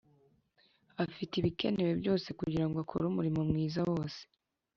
afite 1.03 1.33
ibikenewe 1.37 1.91
byose 2.01 2.27
kugira 2.39 2.65
ngo 2.67 2.77
akore 2.83 3.03
umurimo 3.07 3.39
mwiza 3.49 3.79
wose 3.89 4.21